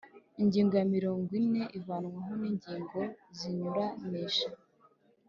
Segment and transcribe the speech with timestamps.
[0.41, 2.99] Ingingo ya mirongo ine Ivanwaho ry ingingo
[3.37, 4.45] zinyuranije